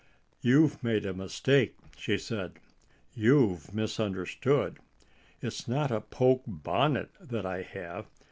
[0.41, 2.53] "You've made a mistake," she said.
[3.13, 4.79] "You've misunderstood.
[5.43, 8.07] It's not a poke bonnet that I have.